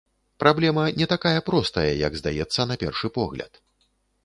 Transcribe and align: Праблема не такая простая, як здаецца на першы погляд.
Праблема 0.43 0.85
не 0.99 1.07
такая 1.11 1.41
простая, 1.51 1.93
як 2.07 2.17
здаецца 2.23 2.61
на 2.73 2.81
першы 2.87 3.07
погляд. 3.21 3.51